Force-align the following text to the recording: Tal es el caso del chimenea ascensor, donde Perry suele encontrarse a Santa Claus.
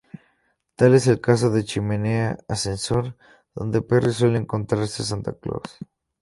Tal 0.77 0.95
es 0.95 1.05
el 1.05 1.21
caso 1.21 1.51
del 1.51 1.63
chimenea 1.63 2.39
ascensor, 2.47 3.15
donde 3.53 3.83
Perry 3.83 4.11
suele 4.11 4.39
encontrarse 4.39 5.03
a 5.03 5.05
Santa 5.05 5.33
Claus. 5.33 5.77